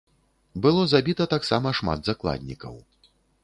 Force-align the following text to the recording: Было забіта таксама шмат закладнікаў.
Было 0.65 0.81
забіта 0.93 1.29
таксама 1.35 1.75
шмат 1.83 1.99
закладнікаў. 2.11 2.73